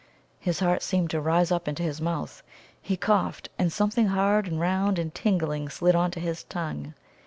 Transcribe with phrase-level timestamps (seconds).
[0.39, 2.41] His heart seemed to rise up into his mouth.
[2.81, 6.95] He coughed, and something hard and round and tingling slid on to his tongue.